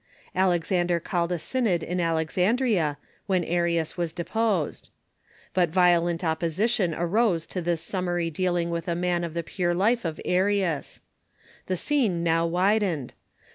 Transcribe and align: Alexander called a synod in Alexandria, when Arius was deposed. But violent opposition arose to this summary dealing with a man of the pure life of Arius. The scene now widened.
Alexander 0.33 0.99
called 0.99 1.31
a 1.31 1.37
synod 1.37 1.83
in 1.83 2.01
Alexandria, 2.01 2.97
when 3.27 3.43
Arius 3.43 3.97
was 3.97 4.11
deposed. 4.11 4.89
But 5.53 5.69
violent 5.69 6.23
opposition 6.23 6.95
arose 6.95 7.45
to 7.45 7.61
this 7.61 7.81
summary 7.81 8.31
dealing 8.31 8.71
with 8.71 8.87
a 8.87 8.95
man 8.95 9.23
of 9.23 9.35
the 9.35 9.43
pure 9.43 9.75
life 9.75 10.03
of 10.03 10.19
Arius. 10.25 11.03
The 11.67 11.77
scene 11.77 12.23
now 12.23 12.47
widened. 12.47 13.13